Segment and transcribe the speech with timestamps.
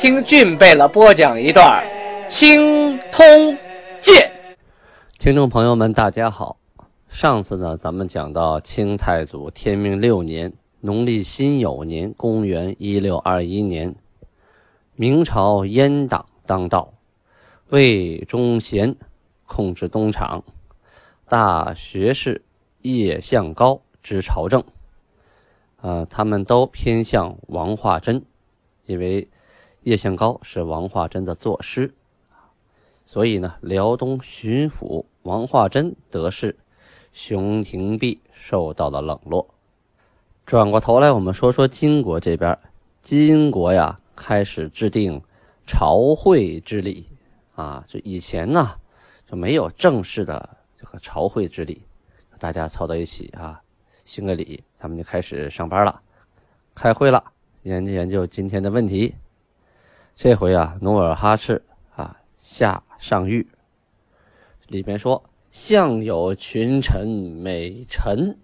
[0.00, 1.84] 听俊贝勒播讲一段
[2.28, 3.20] 《青通
[4.00, 4.30] 剑》。
[5.18, 6.56] 听众朋友们，大家好。
[7.08, 13.96] 上次呢，咱们讲到清太祖天命六年，农历辛酉年，公元一六二一年，
[14.94, 16.92] 明朝阉党当道，
[17.70, 18.94] 魏忠贤
[19.46, 20.44] 控制东厂，
[21.28, 22.42] 大学士
[22.82, 24.62] 叶向高执朝政。
[25.80, 28.22] 呃，他们都偏向王化贞，
[28.86, 29.26] 因为。
[29.88, 31.94] 叶向高是王化贞的作师，
[33.06, 36.54] 所以呢，辽东巡抚王化贞得势，
[37.10, 39.48] 熊廷弼受到了冷落。
[40.44, 42.58] 转过头来，我们说说金国这边，
[43.00, 45.22] 金国呀开始制定
[45.66, 47.06] 朝会之礼
[47.54, 48.72] 啊，就以前呢
[49.26, 51.80] 就没有正式的这个朝会之礼，
[52.38, 53.58] 大家凑到一起啊，
[54.04, 55.98] 行个礼，咱们就开始上班了，
[56.74, 57.24] 开会了，
[57.62, 59.14] 研究研究今天的问题。
[60.20, 61.62] 这回啊，努尔哈赤
[61.94, 63.46] 啊下上谕，
[64.66, 68.36] 里边说：相有群臣美臣，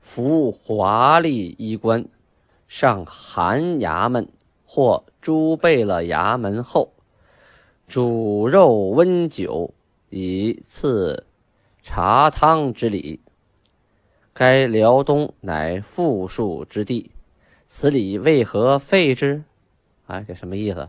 [0.00, 2.08] 服华丽衣冠，
[2.66, 4.28] 上寒衙门
[4.64, 6.92] 或诸贝勒衙门后，
[7.86, 9.72] 煮肉温酒
[10.10, 11.24] 以赐
[11.84, 13.20] 茶汤之礼。
[14.32, 17.12] 该辽东乃富庶之地，
[17.68, 19.44] 此礼为何废之？
[20.08, 20.88] 啊，这什么意思？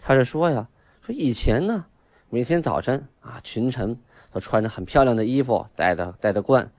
[0.00, 0.68] 他是说呀，
[1.02, 1.84] 说以前呢，
[2.30, 3.98] 每天早晨啊，群臣
[4.32, 6.70] 都穿着很漂亮的衣服，带着带着冠，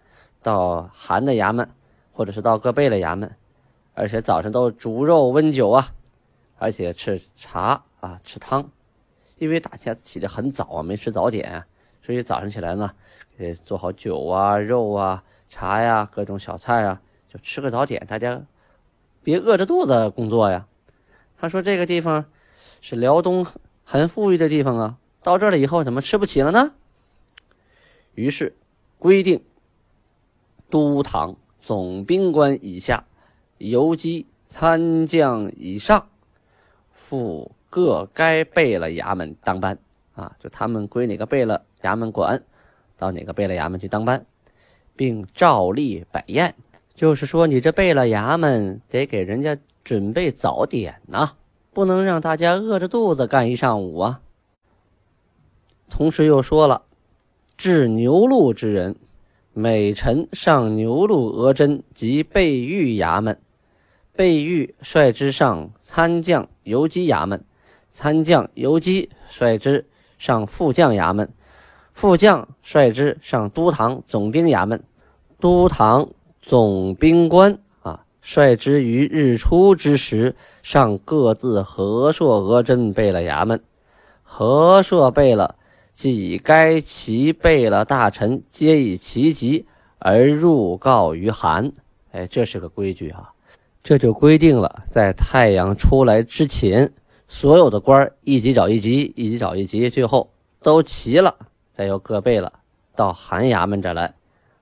[0.42, 1.70] 到韩的衙门，
[2.12, 3.36] 或者是到各贝勒衙门，
[3.94, 5.94] 而且早晨都煮肉温酒啊，
[6.58, 8.68] 而且吃茶啊，吃汤，
[9.38, 11.64] 因为大家起得很早啊，没吃早点，
[12.02, 12.90] 所以早上起来呢，
[13.38, 18.42] 给做好酒啊、肉啊、茶呀，各种小菜啊，就吃个早点，大家
[19.22, 20.66] 别饿着肚子工作呀。
[21.38, 22.26] 他说这个地方。
[22.82, 23.46] 是辽东
[23.84, 26.74] 很富裕的地方啊，到这了以后怎么吃不起了呢？
[28.16, 28.56] 于是
[28.98, 29.42] 规定，
[30.70, 33.06] 都堂总兵官以下，
[33.58, 36.10] 游击参将以上，
[36.92, 39.78] 赴各该贝勒衙门当班
[40.16, 42.44] 啊，就他们归哪个贝勒衙门管，
[42.98, 44.26] 到哪个贝勒衙门去当班，
[44.96, 46.56] 并照例摆宴，
[46.94, 51.34] 就是说你这贝勒衙门得给人家准备早点呐。
[51.72, 54.22] 不能让大家饿着肚子干一上午啊！
[55.90, 56.84] 同时又说了，
[57.58, 58.96] 治牛录之人，
[59.54, 63.40] 每臣上牛录额真及备御衙门，
[64.16, 67.44] 备御率之上参将游击衙门，
[67.94, 69.86] 参将游击率之
[70.18, 71.32] 上副将衙门，
[71.94, 74.84] 副将率之上都堂总兵衙门，
[75.40, 76.10] 都堂
[76.42, 77.60] 总兵官。
[78.22, 80.36] 率之于日出之时。
[80.62, 83.64] 上各自和硕额真贝勒衙门，
[84.24, 85.56] 和硕贝勒
[85.94, 89.66] 即该其贝勒大臣，皆以其级
[89.98, 91.72] 而入告于韩。
[92.12, 93.32] 哎，这是个规矩啊！
[93.82, 96.92] 这就规定了，在太阳出来之前，
[97.30, 100.30] 所有的官一级找一级，一级找一级，最后
[100.62, 101.34] 都齐了，
[101.74, 102.52] 再由各贝勒
[102.96, 104.14] 到韩衙门这来，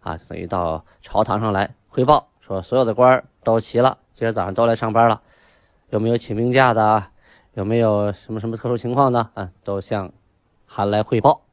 [0.01, 5.21] 啊，等于到朝堂上来汇报，说所有的官都齐了，今天早上都来上班了。
[5.89, 7.01] 有没有请病假的？
[7.53, 9.29] 有没有什么什么特殊情况的？
[9.35, 10.11] 啊，都向
[10.65, 11.43] 韩来汇报。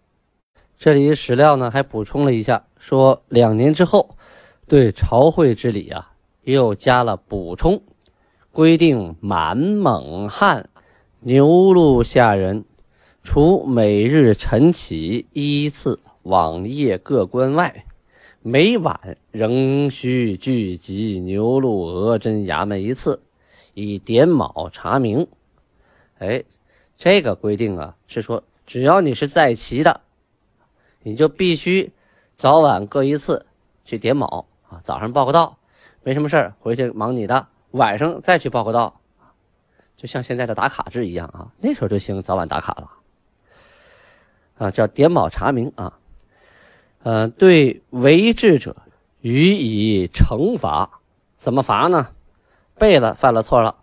[0.76, 4.10] 这里史料呢还补充了一下，说两年之后，
[4.66, 6.10] 对朝会之礼啊，
[6.42, 7.80] 又加了补充，
[8.50, 10.68] 规定满蒙汉
[11.20, 12.64] 牛录下人，
[13.22, 17.84] 除每日晨起依次往谒各官外，
[18.46, 23.22] 每晚仍需聚集牛录额真衙门一次。
[23.72, 25.26] 以点卯查明，
[26.18, 26.44] 哎，
[26.98, 30.02] 这个规定啊，是说只要你是在齐的，
[31.02, 31.90] 你就必须
[32.36, 33.46] 早晚各一次
[33.86, 34.78] 去点卯啊。
[34.84, 35.56] 早上报个到，
[36.02, 39.00] 没什么事，回去忙你的；晚上再去报个到，
[39.96, 41.50] 就像现在的打卡制一样啊。
[41.62, 42.90] 那时候就行，早晚打卡了
[44.58, 45.98] 啊，叫点卯查明啊。
[47.04, 48.74] 呃，对违制者
[49.20, 51.00] 予以惩罚，
[51.36, 52.08] 怎么罚呢？
[52.78, 53.76] 贝勒犯了错了，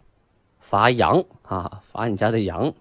[0.60, 2.74] 罚羊啊，罚你家的羊。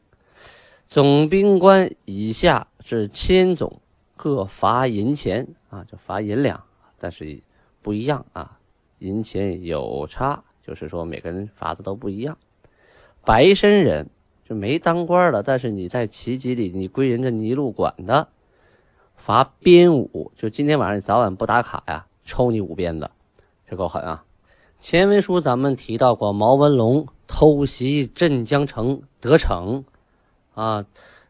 [0.89, 3.83] 总兵官以下至千总，
[4.17, 6.65] 各罚银钱啊，就罚银两，
[6.99, 7.43] 但是
[7.83, 8.59] 不一样啊，
[9.01, 12.39] 银钱有差，就是说每个人罚的都不一样。
[13.27, 14.09] 白身人
[14.49, 18.29] 就没当官的，但是你在旗籍里，你归人家尼禄管的，
[19.21, 23.11] 罚鞭五，就今天晚上你早晚不打卡呀，抽你五鞭子，
[23.69, 24.25] 这够狠啊！
[24.81, 29.85] 前文书咱们提到过，毛文龙偷袭镇江城得逞
[30.55, 30.87] 啊，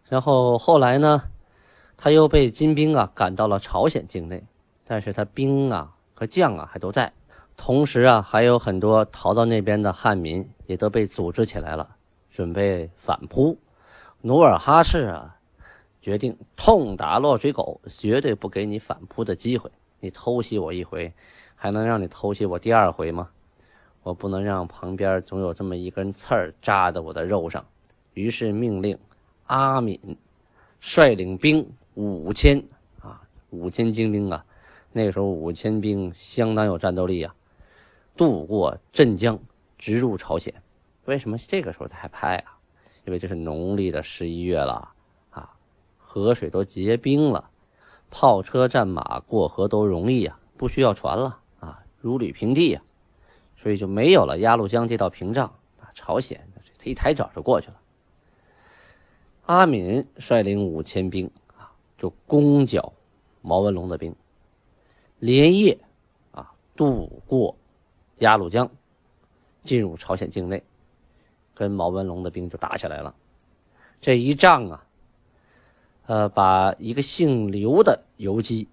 [0.08, 1.24] 然后后来呢，
[1.96, 4.44] 他又被金兵啊赶到了朝鲜境内，
[4.84, 7.12] 但是他兵啊和将啊还都在，
[7.56, 11.96] 同时啊还有很多逃到那边的汉民也都被组织起来了，
[12.30, 13.58] 准备反扑。
[14.20, 15.34] 努尔哈赤啊
[16.00, 19.70] 决定痛打落水狗，绝对不给你反扑的机会。
[20.00, 21.12] 你偷袭我一回，
[21.54, 23.28] 还能让你偷袭我第二回吗？
[24.02, 27.66] 我不能让旁边总有这么一根刺儿扎在我的肉上，
[28.14, 28.98] 于是命令
[29.44, 30.00] 阿敏
[30.80, 32.64] 率领兵五千
[33.02, 33.20] 啊，
[33.50, 34.42] 五千精兵啊，
[34.92, 37.34] 那时候五千兵相当有战斗力啊，
[38.16, 39.38] 渡过镇江，
[39.76, 40.54] 直入朝鲜。
[41.04, 42.56] 为什么这个时候才派啊？
[43.04, 44.92] 因为这是农历的十一月了，
[46.12, 47.50] 河水都结冰了，
[48.10, 52.82] 炮车战马过河都容易啊，不需要船了啊，如履平地啊。
[53.56, 55.46] 所以就没有了鸭绿江这道屏障
[55.78, 55.92] 啊！
[55.94, 56.48] 朝鲜
[56.78, 57.80] 他一抬脚就过去了。
[59.46, 62.92] 阿敏率领五千兵啊，就攻剿
[63.40, 64.12] 毛文龙的兵，
[65.20, 65.78] 连夜
[66.32, 67.54] 啊渡过
[68.18, 68.68] 鸭绿江，
[69.62, 70.64] 进入朝鲜境内，
[71.54, 73.14] 跟毛文龙的兵就打起来了。
[74.00, 74.84] 这一仗啊，
[76.10, 78.66] 呃，把一个姓刘的游击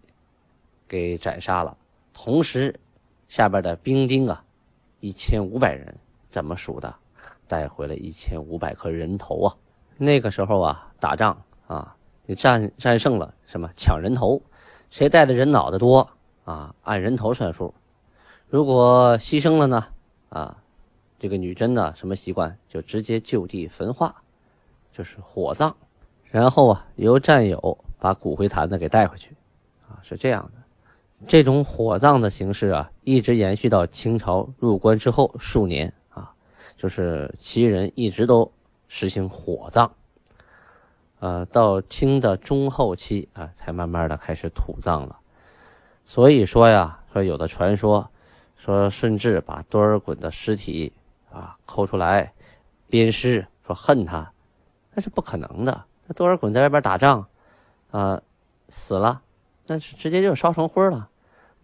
[0.88, 1.78] 给斩杀了，
[2.12, 2.80] 同时
[3.28, 4.44] 下边的兵丁啊。
[5.02, 5.96] 一千五百人
[6.32, 6.96] 怎么数的？
[7.48, 9.56] 带回了一千五百颗人头啊！
[9.98, 11.96] 那个时候啊，打仗啊，
[12.26, 13.70] 你战战胜了什么？
[13.78, 14.42] 抢人头，
[14.90, 16.10] 谁带的人脑袋多
[16.44, 16.74] 啊？
[16.82, 17.72] 按人头算数。
[18.50, 19.86] 如果牺牲了呢？
[20.30, 20.58] 啊，
[21.20, 22.58] 这个女真呢，什么习惯？
[22.68, 24.24] 就直接就地焚化，
[24.92, 25.78] 就是火葬，
[26.30, 29.36] 然后啊，由战友把骨灰坛子给带回去，
[29.88, 30.62] 啊，是这样的。
[31.26, 36.32] 这种火葬的形式啊，一直延续到清朝入关之后数年啊，
[36.76, 38.52] 就是旗人一直都
[38.88, 39.92] 实行火葬，
[41.20, 45.18] 呃，到清的中后期啊，才慢慢的开始土葬了。
[46.06, 48.08] 所以说呀，说有的传说
[48.56, 50.94] 说顺治把多尔衮的尸体
[51.32, 52.32] 啊抠出来
[52.90, 54.32] 鞭尸，说恨他，
[54.94, 55.84] 那是不可能的。
[56.08, 57.28] 那多尔衮在外边打仗
[57.92, 58.22] 啊，
[58.70, 59.22] 死了。
[59.66, 61.10] 但是直接就烧成灰了，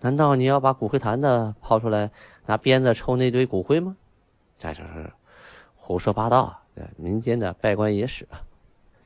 [0.02, 2.12] 难道你要把骨灰坛子抛出来，
[2.46, 3.96] 拿鞭子抽那堆骨灰吗？
[4.60, 5.12] 这就是
[5.78, 6.62] 胡说八道，
[6.98, 8.28] 民间的拜官野史。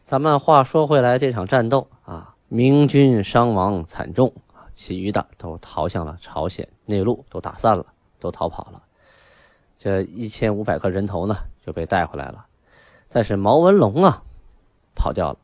[0.03, 4.33] 咱们话说回来，这场战斗啊，明军伤亡惨重，
[4.73, 7.85] 其余的都逃向了朝鲜内陆，都打散了，
[8.19, 8.81] 都逃跑了。
[9.77, 12.45] 这一千五百颗人头呢，就被带回来了。
[13.09, 14.23] 但是毛文龙啊，
[14.97, 15.37] 跑掉了。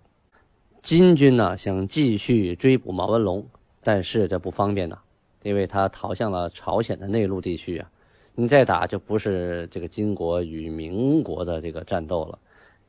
[0.82, 3.46] 金军呢想继续追捕毛文龙，
[3.84, 4.98] 但是这不方便呐，
[5.44, 7.90] 因为他逃向了朝鲜的内陆地区啊。
[8.36, 12.40] 你再打就不是这个金国与民国的这个战斗了，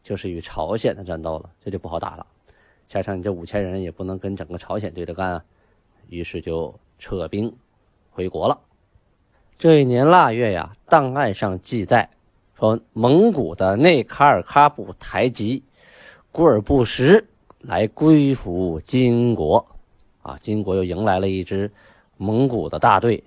[0.03, 2.27] 就是与朝鲜的战斗了，这就不好打了。
[2.89, 5.45] 加上你这五千人也不能跟整个朝鲜对着干啊，
[6.09, 7.55] 于是就撤兵
[8.11, 8.59] 回国了。
[9.59, 12.09] 这一年腊月呀，档案上记载
[12.59, 15.63] 说，蒙古的内卡尔喀布台吉
[16.35, 17.25] 古尔布什。
[17.61, 19.65] 来归服金国，
[20.21, 21.71] 啊，金国又迎来了一支
[22.17, 23.23] 蒙古的大队，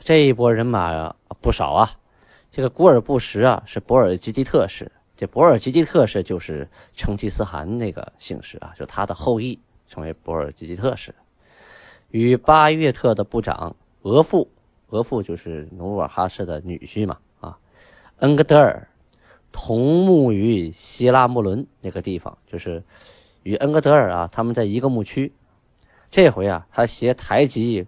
[0.00, 1.90] 这一波人马呀不少啊。
[2.50, 9.56] 这个古尔布什啊是博尔济吉特氏，这博尔济吉特氏就是成吉思汗那个姓氏啊，就他的后裔
[9.86, 11.14] 成为博尔济吉特氏，
[12.08, 14.48] 与巴月特的部长额驸，
[14.88, 17.56] 额驸就是努尔哈赤的女婿嘛，啊，
[18.20, 18.88] 恩格德尔
[19.58, 22.84] 同墓于希拉木伦那个地方，就是。
[23.42, 25.32] 与恩格德尔啊，他们在一个牧区。
[26.10, 27.86] 这回啊，他携台吉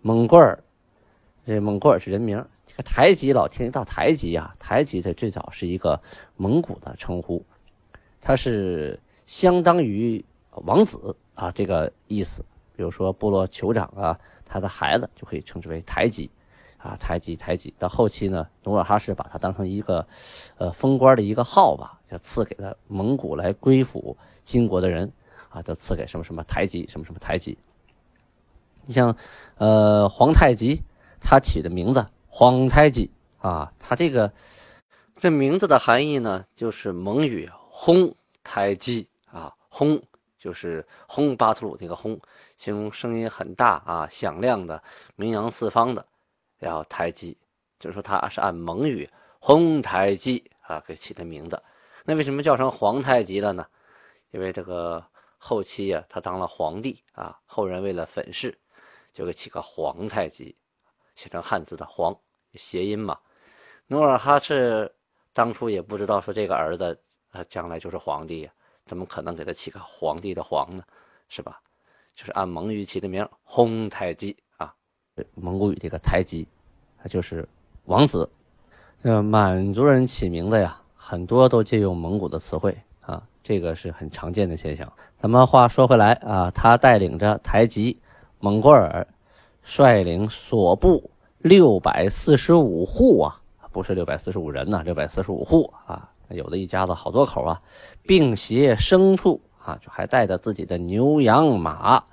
[0.00, 0.62] 蒙古尔，
[1.44, 2.46] 这蒙古尔是人名。
[2.68, 6.00] 这个台吉老听到台吉啊，台吉的最早是一个
[6.36, 7.44] 蒙古的称呼，
[8.20, 12.44] 它是相当于王子啊这个意思。
[12.76, 16.30] 比如说部落酋长啊，他的孩子就可以称之为台吉
[16.82, 17.72] 啊，台吉台吉。
[17.78, 20.06] 到后期呢，努尔哈赤把他当成一个
[20.58, 24.16] 呃封官的一个号吧，就赐给了蒙古来归附。
[24.42, 25.12] 金国的人
[25.50, 27.56] 啊，都赐给什么什么台吉，什么什么台吉。
[28.84, 29.16] 你像，
[29.58, 30.82] 呃，皇太极，
[31.20, 33.08] 他起的名字皇太极
[33.38, 34.32] 啊，他这个
[35.20, 38.12] 这名字的含义呢，就是蒙语“轰
[38.42, 40.02] 胎记”啊，“轰”
[40.36, 42.18] 就是轰巴图鲁这个“轰”，
[42.58, 44.82] 形容声音很大啊、响亮的、
[45.14, 46.04] 名扬四方的。
[46.62, 47.36] 然后胎记，
[47.80, 51.60] 就是说他是按蒙语“轰胎记”啊给起的名字。
[52.04, 53.66] 那为什么叫成皇太极了呢？
[54.30, 55.04] 因为这个
[55.38, 58.56] 后期呀，他当了皇帝啊，后人为了粉饰，
[59.12, 60.56] 就给起个皇太极，
[61.16, 62.16] 写成汉字的“皇”，
[62.54, 63.18] 谐音嘛。
[63.88, 64.94] 努尔哈赤
[65.32, 66.96] 当初也不知道说这个儿子
[67.32, 68.52] 啊将来就是皇帝呀，
[68.86, 70.84] 怎么可能给他起个皇帝的“皇”呢？
[71.28, 71.60] 是吧？
[72.14, 74.36] 就是按蒙语起的名“轰太极”，
[75.34, 76.46] 蒙古语这个“台吉”。
[77.02, 77.48] 他就是
[77.86, 78.28] 王子。
[79.02, 84.90] 呃，满族人起名字呀，很多都借用蒙古的词汇啊，这个是很常见的现象。
[85.16, 88.00] 咱们话说回来啊，他带领着台吉、
[88.38, 89.06] 蒙古尔，
[89.62, 93.40] 率领所部六百四十五户啊，
[93.72, 97.60] 不是六百四十五人呐，六百四十五户啊，有的一家子好多口啊，
[98.04, 102.04] 并携牲畜啊，就还带着自己的牛羊马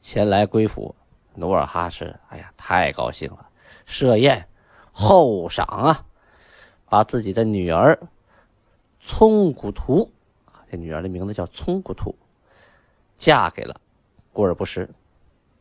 [0.00, 0.94] 前来归附。
[1.40, 3.48] 努尔哈赤，哎呀，太高兴了。
[3.86, 4.46] 设宴
[4.92, 6.04] 厚赏啊，
[6.84, 7.98] 把自己的女儿
[9.00, 10.12] 聪古图
[10.44, 12.14] 啊，这女儿的名字叫聪古图，
[13.16, 13.80] 嫁给了
[14.32, 14.88] 古尔布什，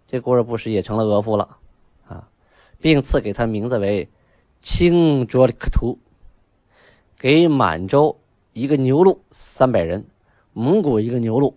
[0.06, 1.58] 这古尔布什也成了额驸了
[2.08, 2.28] 啊，
[2.80, 4.08] 并赐给他名字为
[4.62, 5.98] 清卓里克图，
[7.18, 8.20] 给满洲
[8.54, 10.06] 一个牛录三百人，
[10.54, 11.56] 蒙古一个牛录，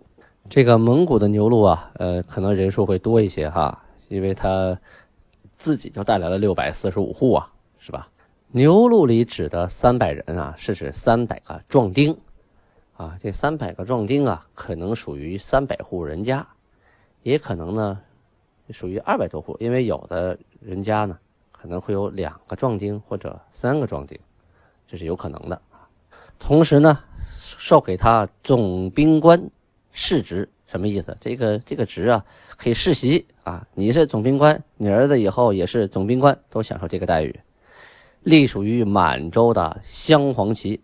[0.49, 4.79] 这个蒙古的牛录啊，呃，可能人数会多一些哈，因为他。
[5.59, 8.09] 自己就带来了六百四十五户啊，是吧？
[8.49, 12.19] 牛录里指的三百人啊，是指三百个壮丁
[12.97, 13.17] 啊。
[13.21, 16.45] 这三百个壮丁啊，可能属于三百户人家，
[17.23, 18.01] 也可能呢
[18.71, 21.17] 属于二百多户，因为有的人家呢
[21.53, 24.19] 可能会有两个壮丁或者三个壮丁，
[24.89, 25.63] 这是有可能的
[26.41, 26.99] 同时呢，
[27.41, 29.41] 授给他总兵官
[29.93, 30.49] 世职。
[30.73, 31.15] 什么意思？
[31.21, 32.25] 这个这个职啊，
[32.57, 33.67] 可以世袭啊！
[33.75, 37.41] 你是总兵官，你儿子以后也是总兵官，都享受这个待遇。
[38.23, 40.81] 隶属于满洲的镶黄旗。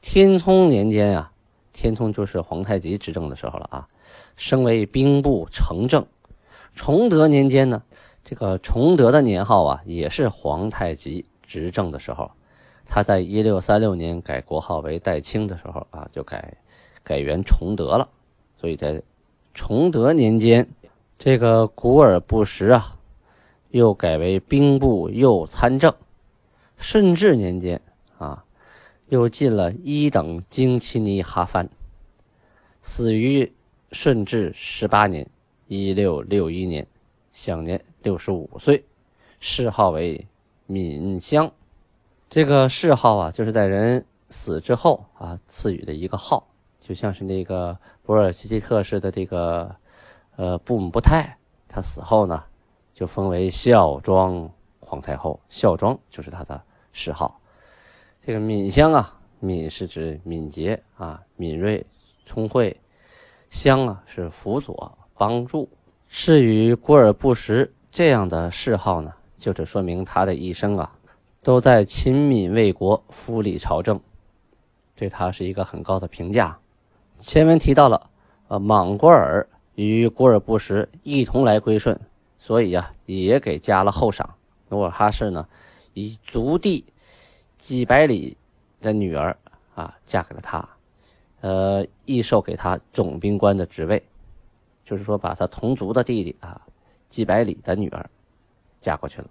[0.00, 1.30] 天聪年间啊，
[1.72, 3.86] 天聪就是皇太极执政的时候了啊，
[4.34, 6.04] 升为兵部承正。
[6.74, 7.80] 崇德年间呢，
[8.24, 12.28] 这个崇德的年号啊，也是皇太极执政的时候。
[12.84, 16.56] 他在一六三六年改国号为代清的时候啊，就改
[17.04, 18.08] 改元崇德了。
[18.60, 19.02] 所以在
[19.54, 20.68] 崇德年间，
[21.18, 22.98] 这个古尔布什啊，
[23.70, 25.94] 又改为兵部右参政。
[26.78, 27.80] 顺治年间
[28.18, 28.44] 啊，
[29.08, 31.68] 又进了一等京奇尼哈藩，
[32.80, 33.52] 死于
[33.92, 35.28] 顺治十八年
[35.68, 36.86] （一六六一年），
[37.30, 38.84] 享年六十五岁，
[39.38, 40.26] 谥号为
[40.66, 41.52] 闵香。
[42.28, 46.48] 这个谥号啊，就是在人死之后啊赐予的一个号，
[46.82, 47.78] 就像是那个。
[48.04, 49.76] 博尔齐吉特氏的这个，
[50.34, 52.42] 呃，布姆布泰，他死后呢，
[52.92, 55.38] 就封为孝庄皇太后。
[55.48, 56.60] 孝庄就是他的
[56.92, 57.40] 谥号。
[58.20, 61.86] 这个敏香啊，敏是指敏捷啊，敏锐、
[62.26, 62.76] 聪慧；
[63.50, 65.68] 香啊是辅佐、帮助。
[66.08, 70.92] 至于古尔布什这样的谥号呢，就是说明他的一生啊，
[71.40, 74.00] 都在勤敏为国、辅理朝政，
[74.96, 76.58] 对他是一个很高的评价。
[77.24, 78.10] 前文提到了，
[78.48, 81.98] 呃，莽古尔与古尔布什一同来归顺，
[82.40, 84.28] 所以呀，也给加了厚赏。
[84.68, 85.46] 努尔哈赤呢，
[85.94, 86.84] 以族弟
[87.58, 88.36] 几百里
[88.80, 89.36] 的女儿
[89.76, 90.68] 啊，嫁给了他，
[91.42, 94.02] 呃，亦授给他总兵官的职位，
[94.84, 96.60] 就是说，把他同族的弟弟啊，
[97.08, 98.10] 几百里的女儿
[98.80, 99.28] 嫁过去了。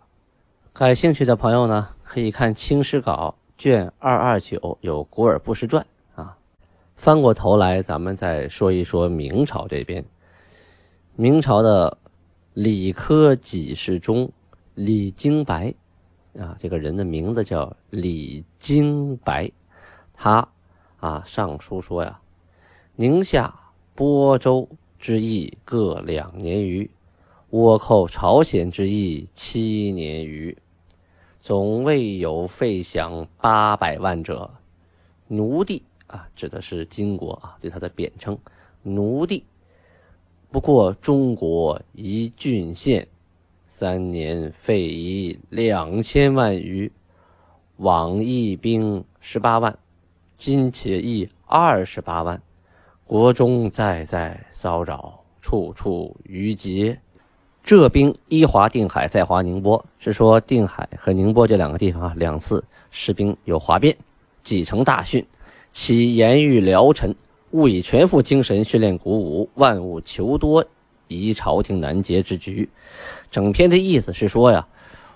[0.71, 5.83] 感兴趣的朋友呢，可以看《清史稿》卷二二九，有《古尔布什传》。
[7.01, 10.05] 翻过头来，咱们再说一说明朝这边。
[11.15, 11.98] 明朝的
[12.53, 14.31] 理科给事中
[14.75, 15.74] 李经白
[16.38, 19.50] 啊，这个人的名字叫李经白。
[20.13, 20.48] 他
[21.00, 22.22] 啊上书说呀
[22.96, 23.51] ：“宁夏、
[23.96, 26.88] 播州之役各两年余，
[27.50, 30.55] 倭寇朝鲜之役七年余，
[31.39, 34.51] 总未有费饷八百万者，
[35.29, 35.81] 奴隶。”
[36.12, 38.38] 啊，指的是金国啊，对他的贬称，
[38.84, 39.44] 奴隶。
[40.51, 43.08] 不过中国一郡县，
[43.68, 46.91] 三年费役两千万余，
[47.77, 49.77] 往役兵十八万，
[50.36, 52.41] 今且役二十八万，
[53.06, 57.00] 国中在在骚扰，处处余劫。
[57.63, 63.96] 这兵一划定海，在华宁波，是说定海和宁波这两个地方啊，两次士兵有哗变。
[64.44, 65.24] 几成大训，
[65.72, 67.16] 其言语辽陈，
[67.51, 70.66] 务以全副精神训练鼓舞，万物求多，
[71.08, 72.70] 以朝廷难节之局。
[73.30, 74.68] 整篇的意思是说呀，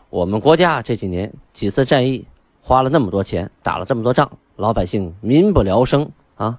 [0.09, 2.25] 我们国家这几年几次战役
[2.61, 6.57] 花了那么多钱，打了这么多仗，老百姓民不聊生啊。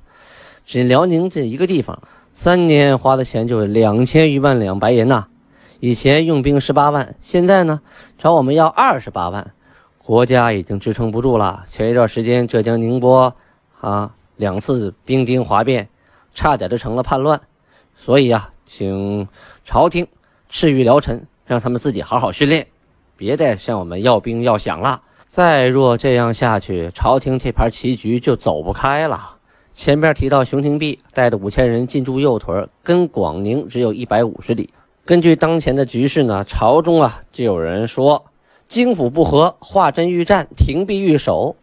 [0.67, 2.03] 仅辽宁这一个地方，
[2.35, 5.29] 三年花的钱就是两千余万两白银呐。
[5.81, 7.81] 以前用兵十八万，现在呢
[8.19, 9.55] 找我们要二十八万，
[9.99, 11.65] 国家已经支撑不住了。
[11.67, 13.35] 前一段时间浙江宁波
[13.81, 15.89] 啊两次兵丁哗变，
[16.35, 17.41] 差点就成了叛乱，
[17.95, 19.27] 所以呀，请
[19.65, 20.07] 朝廷
[20.49, 22.67] 赐予辽臣，让他们自己好好训练，
[23.17, 25.03] 别再向我们要兵要饷了。
[25.27, 29.37] 再若这样下去，朝廷这盘棋局就走不开了。
[29.75, 34.73] 前边提到熊廷弼带着五千人进驻右屯，跟广宁只有一百五十里。
[35.05, 38.25] 根据当前的局势呢，朝中啊就有人说，
[38.67, 41.57] 京府不和，华珍欲战，廷弼欲守。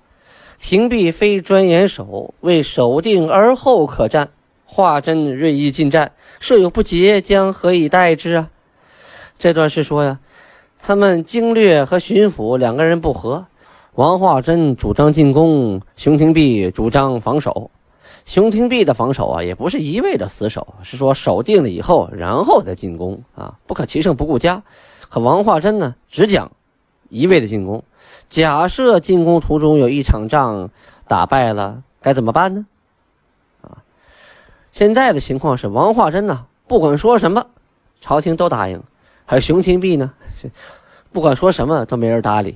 [0.64, 4.30] 廷弼非专严守，为守定而后可战。
[4.64, 8.50] 华珍锐意进战，设有不捷，将何以待之啊？
[9.38, 10.20] 这段是说呀，
[10.80, 13.46] 他们经略和巡抚两个人不和，
[13.96, 17.70] 王化贞主张进攻，熊廷弼主张防守。
[18.24, 24.64] 熊廷弼的防守啊，也不是一味的死守，是说守定了以后，然后再进攻啊，不可其胜不顾家。
[25.10, 26.50] 可王化贞呢，只讲
[27.14, 27.84] 一味的进攻。
[28.28, 30.72] 假设进攻途中有一场仗
[31.08, 32.66] 打败了，该怎么办呢？
[33.62, 33.78] 啊，
[34.72, 37.46] 现在的情况是王化贞呢，不管说什么，
[38.02, 38.80] 朝廷都答应；
[39.28, 40.12] 而熊廷弼呢，
[41.12, 42.56] 不管说什么都没人搭理。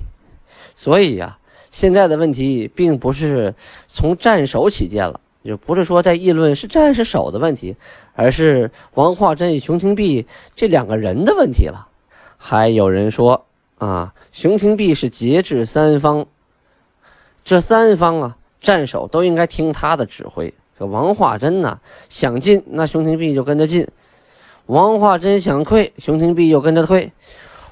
[0.74, 1.38] 所以呀，
[1.70, 3.54] 现在的问题并不是
[3.86, 5.20] 从战守起见了。
[5.44, 7.76] 就不是说在议论是战是守的问题，
[8.12, 11.88] 而是王化贞与熊廷弼这两个人的问题了。
[12.36, 13.46] 还有人说
[13.78, 16.26] 啊，熊廷弼是节制三方，
[17.44, 20.52] 这三方啊战守都应该听他的指挥。
[20.78, 23.84] 这王化贞呢想进，那熊廷弼就跟着进；
[24.66, 27.10] 王化贞想退，熊廷弼又跟着退；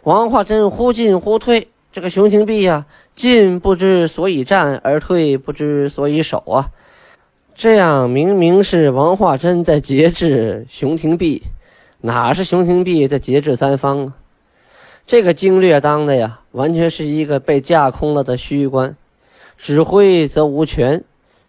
[0.04, 6.70] 王化贞忽进忽退，这个熊廷弼呀进不知所以战，而退不知所以守啊。
[7.54, 11.42] 这样明明是王化贞在节制熊廷弼，
[12.02, 14.14] 哪是熊廷弼在节制三方啊？
[15.06, 18.96] 这个经略当的呀，完全是一个被架空了的虚官，
[19.56, 21.04] 指挥则无权，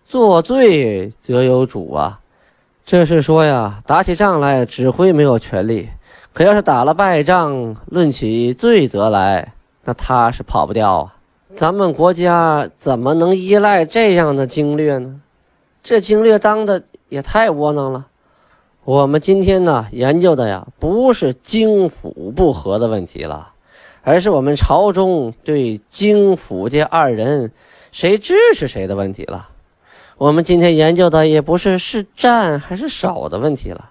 [0.08, 2.20] 作罪则有主啊！
[2.86, 5.90] 这是说呀，打起仗来指挥没有权利，
[6.34, 9.54] 可要是打了败仗，论起罪责来，
[9.86, 11.16] 那他是跑不掉啊！
[11.56, 15.20] 咱们国家怎么能依赖这样的经略呢？
[15.82, 18.06] 这经略当的也太窝囊了。
[18.88, 23.52] 我们今天呢研究的呀，不是京府不和的问题了，
[24.02, 27.52] 而是我们朝中对京府这二人
[27.92, 29.50] 谁支持谁的问题了。
[30.18, 33.90] 我们今天研究的也不是是战还是守的问题了，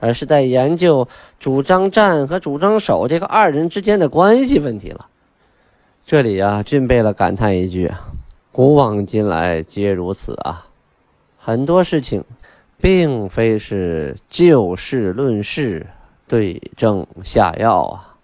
[0.00, 1.06] 而是在研究
[1.38, 5.06] 主张战和主张守这个二人之间的关系问题了。
[6.04, 7.88] 这里啊，俊贝勒感叹一句
[8.50, 10.66] ：“古往今来皆如此啊。”
[11.38, 12.24] 很多事情，
[12.80, 15.86] 并非是就事论事、
[16.26, 18.16] 对症下药啊，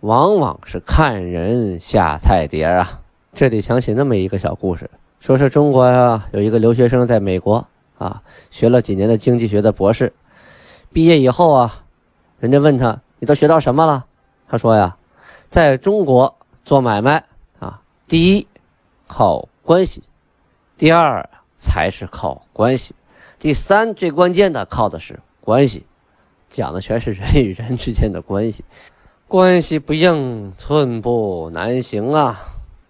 [0.00, 3.00] 往往是看人下菜碟啊。
[3.34, 4.88] 这里想起那么一个小故事，
[5.20, 7.66] 说是中国呀有一个留学生在美国
[7.98, 10.12] 啊学了几年的经济学的博士，
[10.92, 11.84] 毕业以后啊，
[12.38, 14.06] 人家问他你都学到什么了？
[14.48, 14.96] 他说呀，
[15.48, 17.24] 在中国做买卖
[17.58, 18.46] 啊，第一
[19.06, 20.04] 靠关系，
[20.76, 21.28] 第二。
[21.60, 22.94] 才是靠关系，
[23.38, 25.86] 第三最关键的靠的是关系，
[26.50, 28.64] 讲的全是人与人之间的关系，
[29.28, 32.36] 关系不硬，寸步难行啊。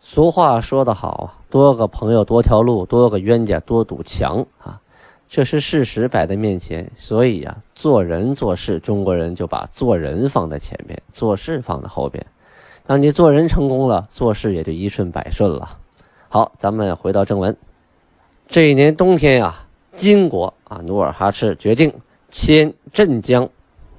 [0.00, 4.80] 俗话说得好，多个朋友多条路，多个冤家多堵墙啊，
[5.28, 6.90] 这是事实摆在面前。
[6.96, 12.24] 所以呀，做人做事，中国人就把做人放在前面，做事放在后边。
[12.86, 15.76] 当你做人成功了，做事也就一顺百顺了。
[16.30, 17.54] 好，咱们回到正文。
[18.46, 19.66] 这一年冬天呀，
[19.98, 21.92] 金国啊，努尔哈赤决定
[22.30, 23.50] 迁镇江、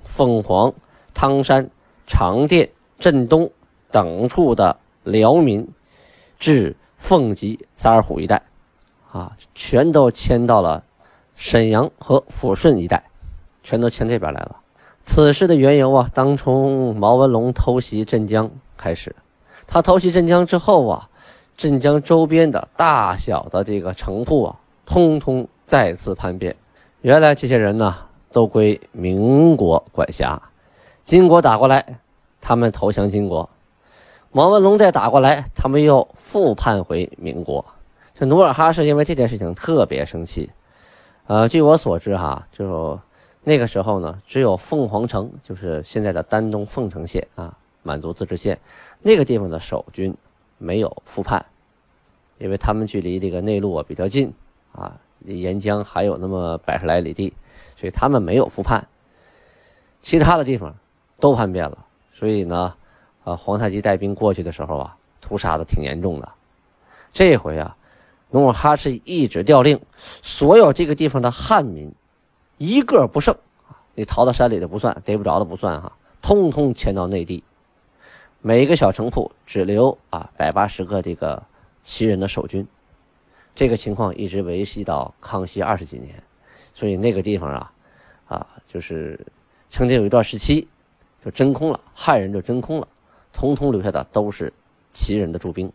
[0.06, 0.74] 凤凰、
[1.14, 1.70] 汤山、
[2.08, 3.52] 长甸、镇东
[3.92, 5.68] 等处的辽民
[6.40, 8.42] 至凤吉、萨尔浒一带，
[9.12, 10.84] 啊，全都迁到了
[11.36, 13.04] 沈阳和抚顺一带，
[13.62, 14.56] 全都迁这边来了。
[15.04, 19.16] 此事的缘由啊，当从毛文龙偷袭镇江开始，
[19.68, 21.10] 他偷袭镇江之后啊。
[21.58, 26.56] 镇江周边的大小的这个城户啊，通通再次叛变。
[27.02, 27.96] 原来这些人呢，
[28.32, 30.42] 都归民国管辖。
[31.04, 32.00] 金国打过来，
[32.42, 33.48] 他们投降金国；
[34.32, 37.64] 毛文龙再打过来，他们又复叛回民国。
[38.16, 40.50] 这努尔哈赤因为这件事情特别生气。
[41.28, 43.00] 呃，据我所知哈，就
[43.44, 48.60] 那个时候呢，只有凤凰城，就是现在的丹东凤城县啊，满族自治县
[49.04, 50.18] 那个地方的守军
[50.58, 51.46] 没有复叛，
[52.40, 54.34] 因为他们距离这个内陆啊比较近
[54.72, 57.34] 啊，沿江还有那么百十来里地，
[57.76, 58.88] 所以他们没有复叛。
[60.02, 60.76] 其他的地方
[61.20, 62.74] 都叛变了，所以呢，
[63.24, 66.30] 啊，皇太极带兵过去的时候啊，屠杀的挺严重的。
[67.12, 67.76] 这回啊，
[68.32, 69.82] 努尔哈赤一纸调令，
[70.22, 71.92] 所有这个地方的汉民
[72.58, 73.36] 一个不剩，
[73.96, 77.44] 你逃到山里的不算，逮不着的不算哈，通通迁到内地。
[78.42, 81.44] 每一个小城铺只留啊百八十个这个
[81.82, 82.66] 旗人的守军。
[83.54, 86.22] 这个情况一直维系到康熙二十几年，
[86.74, 87.72] 所以那个地方啊，
[88.28, 89.20] 啊，就是。
[89.72, 90.68] 曾经有一段时期，
[91.24, 92.88] 就真空了，汉人就真空了，
[93.32, 94.52] 通通留下的都是
[94.90, 95.72] 旗人的驻兵。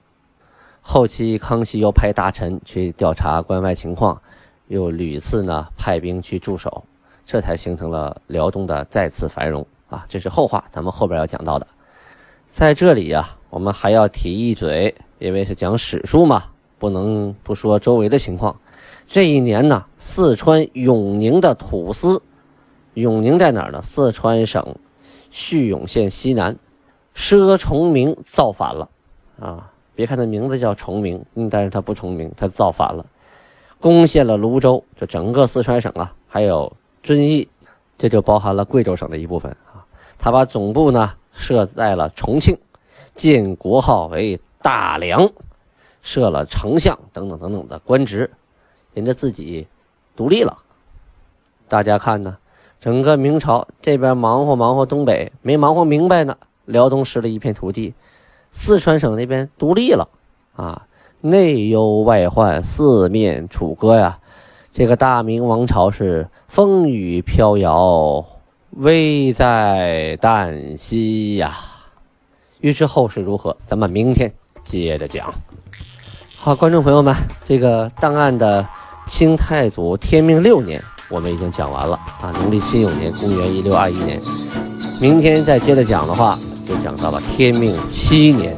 [0.81, 4.21] 后期康熙又派大臣去调查关外情况，
[4.67, 6.85] 又屡次呢派兵去驻守，
[7.25, 10.05] 这才形成了辽东的再次繁荣啊！
[10.09, 11.65] 这是后话，咱们后边要讲到的。
[12.49, 16.51] 在这里呀，我们还要提一嘴，因为是讲史书嘛，
[16.85, 18.61] 不能不说周围的情况。
[19.07, 22.23] 这一年呢，四川永宁的土司。
[22.93, 23.81] 永宁在哪儿呢？
[23.81, 24.77] 四川省
[25.31, 26.59] 叙永县西南，
[27.17, 28.91] 佘崇明造反了
[29.41, 29.73] 啊！
[29.95, 33.07] 别看他名字叫崇明，但是他不崇明，他造反了，
[33.81, 36.71] 攻陷了泸州，这整个四川省啊，还有
[37.03, 37.49] 遵义，
[37.97, 39.87] 这就包含了贵州省的一部分啊。
[40.19, 42.59] 他把总部呢设在了重庆，
[43.15, 45.29] 建国号为大梁，
[46.05, 48.31] 设了丞相等等等等的官职，
[48.93, 49.67] 人家自己
[50.15, 50.59] 独立了，
[51.67, 52.37] 大家看呢？
[52.79, 56.37] 整个明朝这边忙活忙活东北，没忙活明白呢。
[56.67, 57.95] 辽东失了一片土地，
[58.53, 60.07] 四川省那边独立了，
[60.55, 60.87] 啊，
[61.23, 64.19] 内忧外患，四面楚歌呀。
[64.71, 68.23] 这个大明王朝是风雨飘摇，
[68.73, 71.55] 危在旦夕呀。
[72.61, 74.31] 欲知后事如何，咱们明天
[74.65, 75.33] 接着讲。
[76.45, 78.63] 好，观众朋友们，这个档案的
[79.07, 80.79] 清太祖天命六年。
[81.09, 84.21] 我们已经讲完了啊，农历辛酉年，公元一六二一年。
[85.01, 88.55] 明天再接着讲的话，就讲到了天命七年。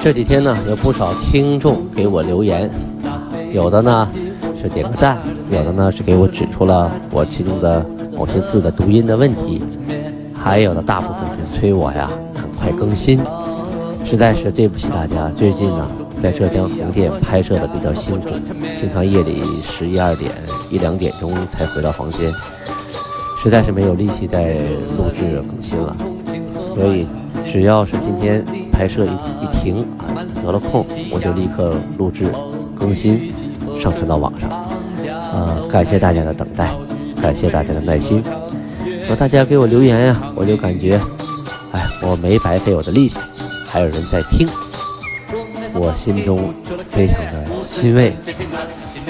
[0.00, 2.70] 这几天呢，有不少听众给我留言，
[3.52, 4.08] 有的呢
[4.56, 5.18] 是点个赞，
[5.50, 7.84] 有的呢是给我指出了我其中的
[8.16, 9.60] 某些字的读音的问题，
[10.40, 13.20] 还有的大部分是催我呀赶快更新，
[14.04, 15.28] 实在是对不起大家。
[15.36, 16.01] 最近呢。
[16.22, 18.28] 在浙江横店拍摄的比较辛苦，
[18.78, 20.30] 经常夜里十一二点、
[20.70, 22.32] 一两点钟才回到房间，
[23.42, 24.52] 实在是没有力气再
[24.96, 25.96] 录制更新了。
[26.76, 27.08] 所以，
[27.50, 32.30] 只要是今天拍摄一一停啊，得了空，我就立刻录制
[32.78, 33.32] 更新，
[33.78, 34.48] 上传到网上。
[35.08, 36.72] 呃，感谢大家的等待，
[37.20, 38.22] 感谢大家的耐心。
[39.08, 41.00] 说大家给我留言呀，我就感觉，
[41.72, 43.18] 哎，我没白费我的力气，
[43.66, 44.48] 还有人在听。
[45.74, 46.52] 我心中
[46.90, 48.14] 非常的欣慰。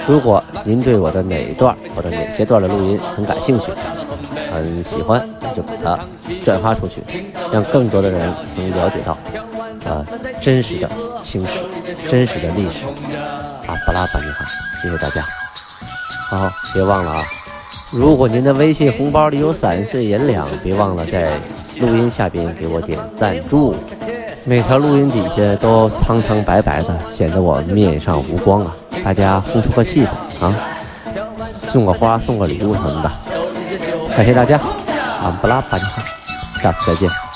[0.07, 3.66] 如果您对我的哪一段或者哪些段的录音很感兴趣，
[4.53, 5.20] 很喜欢，
[5.55, 5.98] 就把它
[6.44, 7.03] 转发出去，
[7.53, 9.16] 让更多的人能了解到，
[9.85, 10.05] 呃，
[10.40, 10.88] 真实的
[11.22, 11.61] 青史，
[12.09, 12.87] 真实的历史。
[13.66, 14.44] 啊，巴拉巴尼哈，
[14.83, 15.25] 谢谢大家。
[16.29, 17.25] 好，别忘了啊，
[17.92, 21.38] 如果您的微信红包里有散碎银两，别忘了在
[21.79, 23.75] 录音下边给我点赞助。
[24.44, 28.74] 每条录音底下都苍苍白白的，显得我面上无光啊！
[29.05, 30.55] 大家烘出个气氛啊，
[31.44, 33.11] 送个花，送个礼物什么的，
[34.16, 34.57] 感谢大家，
[35.22, 36.02] 啊，不拉巴尼哈，
[36.61, 37.31] 下次再见。